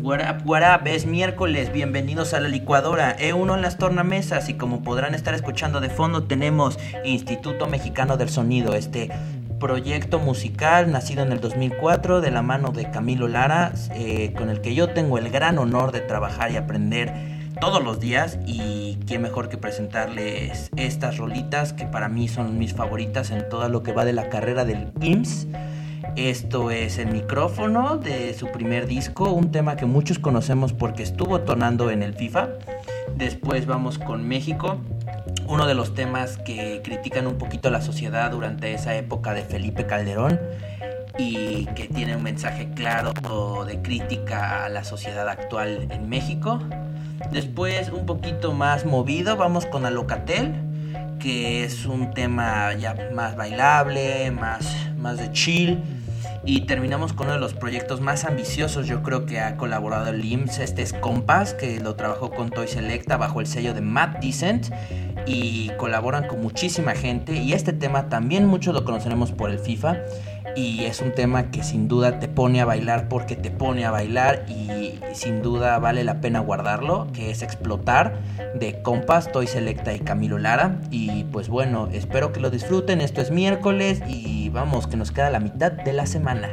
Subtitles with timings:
[0.00, 5.14] What up, es miércoles, bienvenidos a la licuadora, E1 en las tornamesas y como podrán
[5.14, 9.10] estar escuchando de fondo tenemos Instituto Mexicano del Sonido, este
[9.60, 14.60] proyecto musical nacido en el 2004 de la mano de Camilo Lara, eh, con el
[14.60, 17.14] que yo tengo el gran honor de trabajar y aprender
[17.60, 22.74] todos los días y qué mejor que presentarles estas rolitas que para mí son mis
[22.74, 25.46] favoritas en todo lo que va de la carrera del IMSS.
[26.16, 31.40] Esto es el micrófono de su primer disco, un tema que muchos conocemos porque estuvo
[31.40, 32.50] tonando en el FIFA.
[33.16, 34.78] Después vamos con México,
[35.48, 39.86] uno de los temas que critican un poquito la sociedad durante esa época de Felipe
[39.86, 40.38] Calderón
[41.18, 46.60] y que tiene un mensaje claro de crítica a la sociedad actual en México.
[47.32, 50.54] Después un poquito más movido, vamos con Alocatel,
[51.18, 55.82] que es un tema ya más bailable, más, más de chill
[56.46, 60.24] y terminamos con uno de los proyectos más ambiciosos, yo creo que ha colaborado el
[60.24, 60.58] IMSS.
[60.58, 64.70] Este es Compass, que lo trabajó con Toy Selecta bajo el sello de Matt Decent.
[65.26, 67.34] Y colaboran con muchísima gente.
[67.34, 69.96] Y este tema también muchos lo conoceremos por el FIFA.
[70.56, 73.90] Y es un tema que sin duda te pone a bailar porque te pone a
[73.90, 74.44] bailar.
[74.48, 77.08] Y sin duda vale la pena guardarlo.
[77.12, 78.14] Que es Explotar
[78.54, 80.78] de Compass, Toy Selecta y Camilo Lara.
[80.90, 83.00] Y pues bueno, espero que lo disfruten.
[83.00, 86.50] Esto es miércoles y vamos, que nos queda la mitad de la semana.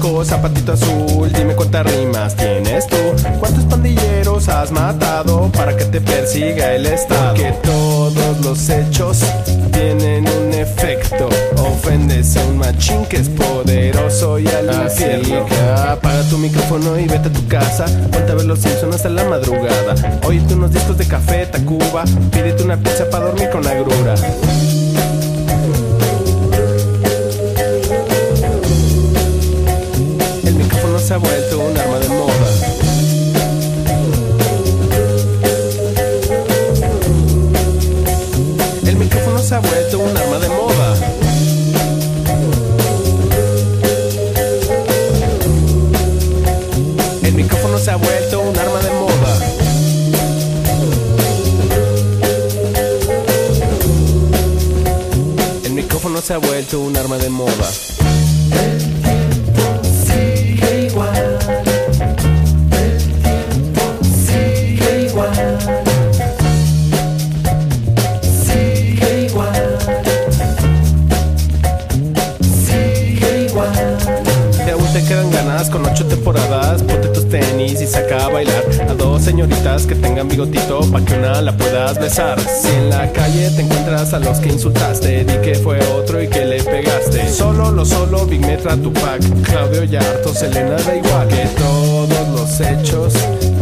[0.00, 2.96] Blanco, zapatito azul, dime cuántas rimas tienes tú,
[3.38, 9.18] cuántos pandilleros has matado para que te persiga el Estado, que todos los hechos
[9.72, 15.46] tienen un efecto, ofendes a un machín que es poderoso y al Así infierno.
[15.88, 17.86] Apaga tu micrófono y vete a tu casa.
[18.12, 19.94] Ponte a ver los Simpsons hasta la madrugada.
[20.26, 22.04] Óyete unos discos de café, Tacuba.
[22.30, 24.14] Pídete una pizza para dormir con agrura.
[31.10, 32.48] Se ha vuelto un arma de moda.
[38.86, 40.96] El micrófono se ha vuelto un arma de moda.
[47.24, 49.32] El micrófono se ha vuelto un arma de moda.
[55.64, 57.89] El micrófono se ha vuelto un arma de moda.
[80.20, 82.38] Tengan bigotito pa' que una la puedas besar.
[82.40, 86.28] Si en la calle te encuentras a los que insultaste, di que fue otro y
[86.28, 87.28] que le pegaste.
[87.28, 91.28] Solo lo solo, Big Metra, Tupac, Claudio Yarto, Selena, da igual.
[91.28, 93.14] Que todos los hechos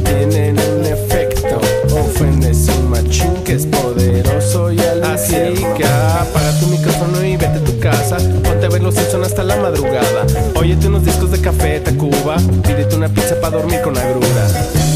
[0.04, 1.60] tienen un efecto.
[1.94, 5.34] Ofendes un machín que es poderoso y al Así
[5.76, 8.16] que apaga tu micrófono y vete a tu casa.
[8.42, 10.26] Ponte a ver los Simpsons hasta la madrugada.
[10.56, 12.36] Óyete unos discos de café, Tacuba.
[12.64, 14.87] Pídete una pizza para dormir con agrura.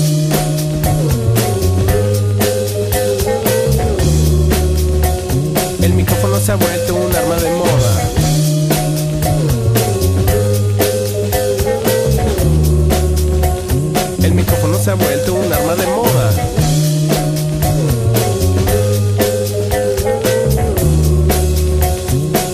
[6.53, 8.11] Se ha vuelto un arma de moda.
[14.23, 16.31] El micrófono se ha vuelto un arma de moda.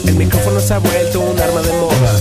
[0.07, 2.21] El micrófono se ha vuelto un arma de moda.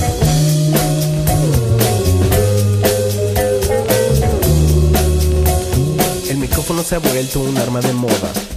[6.27, 8.56] El micrófono se ha vuelto un arma de moda.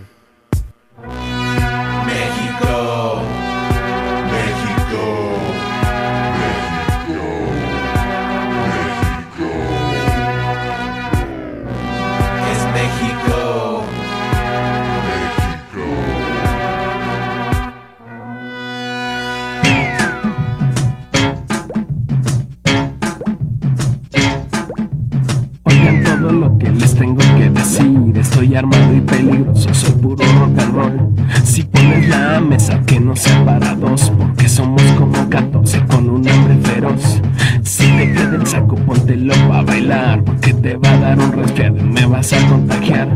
[28.61, 31.15] Armado y peligroso, soy puro rock and roll.
[31.43, 36.27] Si pones la mesa que no sea para dos, porque somos como 14 con un
[36.27, 37.21] hambre feroz.
[37.63, 41.77] Si te queda el saco, póntelo pa' bailar, porque te va a dar un resfriado
[41.77, 43.07] y me vas a contagiar.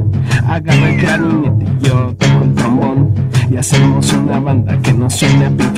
[0.48, 3.14] Agarra el clarinete y yo toco el trombón,
[3.52, 5.76] y hacemos una banda que no suene a Pink.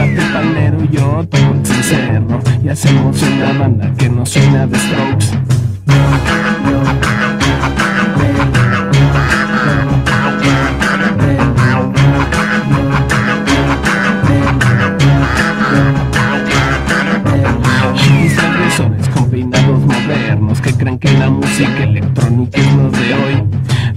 [0.00, 5.26] El pandero, yo toco el cencerro y hacemos una banda que no suena de strokes.
[19.30, 23.44] Peinados modernos que creen que la música electrónica es lo de hoy.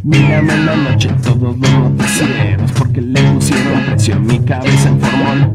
[0.04, 5.00] Mírame en la noche todos los noticieros porque le pusieron precio a mi cabeza en
[5.00, 5.54] formol.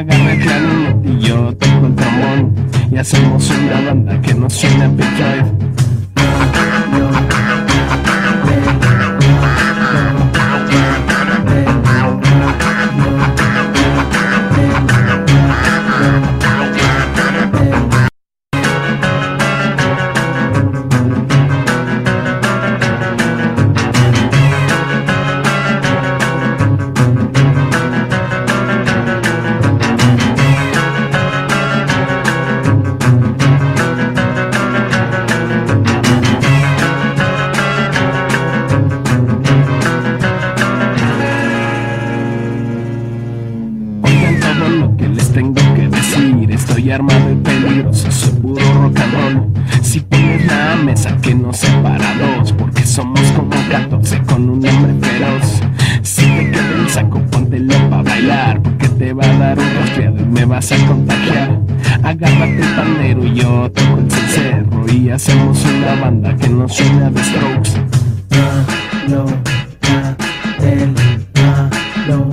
[0.00, 2.54] El clarinete y yo toco el trombón
[2.90, 4.88] y hacemos una banda que no suena a
[60.38, 61.58] me vas a contagiar.
[62.02, 67.10] Agárrate el pandero y yo toco el cencerro y hacemos una banda que nos suena
[67.10, 67.70] de strokes.
[68.30, 69.26] Malo,
[70.60, 70.94] el
[71.42, 72.30] malo,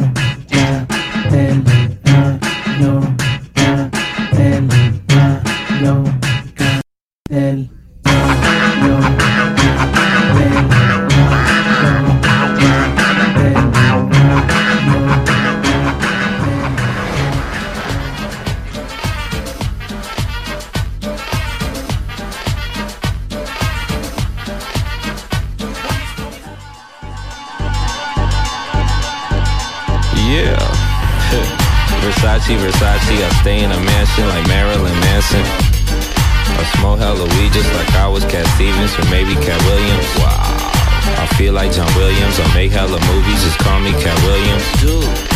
[41.37, 42.39] feel like John Williams.
[42.39, 44.65] I make hella movies, just call me Cat Williams.
[44.79, 45.35] Dude.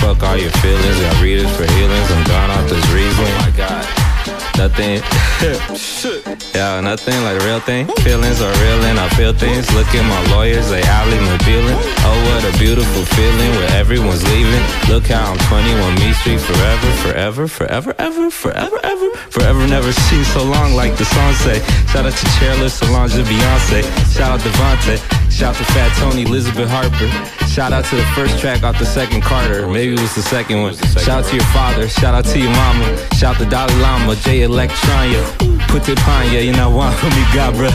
[0.00, 2.10] Fuck all your feelings, got readers for healings.
[2.10, 3.24] I'm gone off this reason.
[3.24, 4.04] Oh my god.
[4.56, 5.02] Nothing,
[6.54, 7.88] yeah, nothing like real thing.
[8.06, 9.66] Feelings are real and I feel things.
[9.74, 11.74] Look at my lawyers, they alley mobiling.
[12.06, 14.62] Oh, what a beautiful feeling where everyone's leaving.
[14.88, 20.24] Look how I'm 21 Me Street forever, forever, forever, ever, forever, ever, forever, never seen
[20.24, 21.58] so long like the song say.
[21.90, 23.82] Shout out to Chairless, Solange, Beyonce.
[24.14, 25.23] Shout out Devontae.
[25.34, 27.10] Shout out to Fat Tony, Elizabeth Harper.
[27.50, 29.66] Shout out to the first track off the second Carter.
[29.66, 30.76] Maybe it was the second one.
[31.02, 31.88] Shout out to your father.
[31.88, 32.86] Shout out to your mama.
[33.18, 35.18] Shout to Dalai Lama, J Electronia.
[35.66, 37.74] Put it on ya, you know what me got, bruh.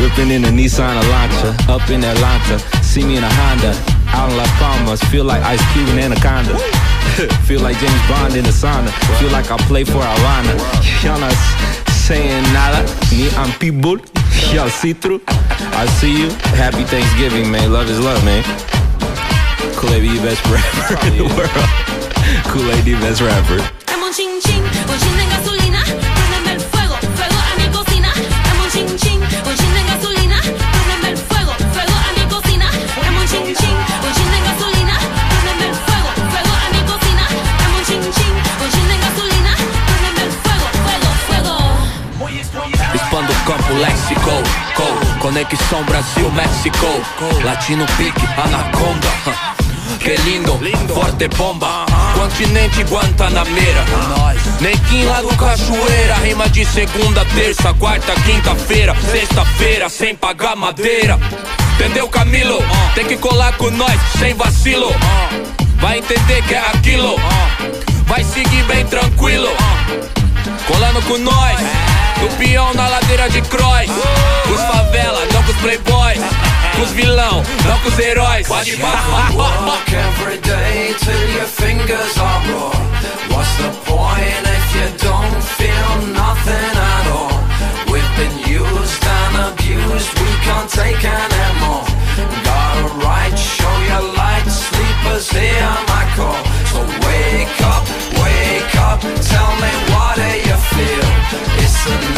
[0.00, 1.52] Whipping in a Nissan Elantra.
[1.68, 2.58] Up in Atlanta.
[2.82, 3.76] See me in a Honda.
[4.16, 5.02] Out in Las Palmas.
[5.12, 6.56] Feel like Ice Cube and Anaconda.
[7.44, 8.88] Feel like James Bond in the sauna.
[9.20, 10.56] Feel like I play for Alana.
[11.04, 11.36] Y'all not
[12.08, 12.88] saying nada.
[13.12, 14.00] Me, I'm people.
[14.52, 15.22] Y'all see through.
[15.28, 16.30] I see you.
[16.56, 17.72] Happy Thanksgiving, man.
[17.72, 18.42] Love is love, man.
[19.76, 22.52] Kool-Aid be the best rapper in the world.
[22.52, 23.85] Kool-Aid the best rapper.
[43.46, 44.30] Campo léxico.
[44.74, 46.86] Co- Conexão Brasil-México
[47.44, 49.08] Latino pique, anaconda.
[50.00, 50.58] Que lindo,
[50.92, 51.86] forte bomba.
[52.14, 53.84] Continente Guantanameira
[54.60, 56.14] Nequim lá do Cachoeira.
[56.22, 58.94] Rima de segunda, terça, quarta, quinta-feira.
[59.10, 61.18] Sexta-feira, sem pagar madeira.
[61.74, 62.58] Entendeu, Camilo?
[62.94, 64.92] Tem que colar com nós, sem vacilo.
[65.80, 67.16] Vai entender que é aquilo.
[68.06, 69.48] Vai seguir bem tranquilo
[70.66, 71.60] Colando com nós
[72.20, 73.90] Do peão na ladeira de cross.
[74.52, 76.18] Os favela, não com os playboys.
[76.74, 78.46] Com os vilão, não com os heróis.
[78.48, 82.72] Pode every day till your fingers are raw.
[83.30, 85.25] What's the point if you don't
[101.88, 102.15] Listen.